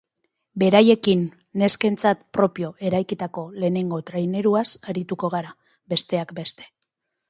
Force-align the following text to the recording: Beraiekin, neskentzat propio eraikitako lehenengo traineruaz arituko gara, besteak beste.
Beraiekin, 0.61 1.21
neskentzat 1.63 2.25
propio 2.39 2.71
eraikitako 2.91 3.45
lehenengo 3.61 4.03
traineruaz 4.11 4.67
arituko 4.95 5.35
gara, 5.39 5.57
besteak 5.95 6.39
beste. 6.43 6.73